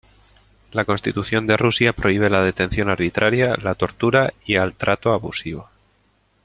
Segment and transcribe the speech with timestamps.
[0.71, 5.69] La constitución de Rusia prohíbe la detención arbitraria, la tortura y al trato abusivo.